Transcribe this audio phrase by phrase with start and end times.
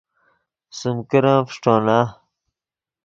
[0.77, 1.99] سیم کرن فݰٹونا